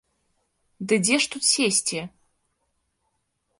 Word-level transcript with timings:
Ды 0.91 0.95
дзе 1.03 1.15
ж 1.25 1.29
тут 1.35 1.43
сесці? 1.53 1.99